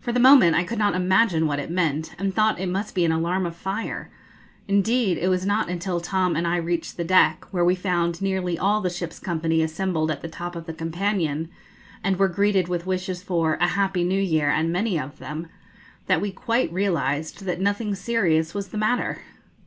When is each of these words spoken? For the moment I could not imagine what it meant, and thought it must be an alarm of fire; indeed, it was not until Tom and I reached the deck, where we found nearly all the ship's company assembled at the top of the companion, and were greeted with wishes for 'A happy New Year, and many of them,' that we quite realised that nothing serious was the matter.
For 0.00 0.10
the 0.10 0.18
moment 0.18 0.56
I 0.56 0.64
could 0.64 0.78
not 0.78 0.94
imagine 0.94 1.46
what 1.46 1.58
it 1.58 1.68
meant, 1.70 2.14
and 2.18 2.32
thought 2.34 2.58
it 2.58 2.66
must 2.66 2.94
be 2.94 3.04
an 3.04 3.12
alarm 3.12 3.44
of 3.44 3.54
fire; 3.54 4.08
indeed, 4.66 5.18
it 5.18 5.28
was 5.28 5.44
not 5.44 5.68
until 5.68 6.00
Tom 6.00 6.34
and 6.34 6.46
I 6.46 6.56
reached 6.56 6.96
the 6.96 7.04
deck, 7.04 7.44
where 7.50 7.62
we 7.62 7.74
found 7.74 8.22
nearly 8.22 8.58
all 8.58 8.80
the 8.80 8.88
ship's 8.88 9.18
company 9.18 9.60
assembled 9.60 10.10
at 10.10 10.22
the 10.22 10.28
top 10.28 10.56
of 10.56 10.64
the 10.64 10.72
companion, 10.72 11.50
and 12.02 12.18
were 12.18 12.26
greeted 12.26 12.68
with 12.68 12.86
wishes 12.86 13.22
for 13.22 13.58
'A 13.60 13.68
happy 13.68 14.02
New 14.02 14.18
Year, 14.22 14.48
and 14.48 14.72
many 14.72 14.98
of 14.98 15.18
them,' 15.18 15.48
that 16.06 16.22
we 16.22 16.30
quite 16.32 16.72
realised 16.72 17.44
that 17.44 17.60
nothing 17.60 17.94
serious 17.94 18.54
was 18.54 18.68
the 18.68 18.78
matter. 18.78 19.18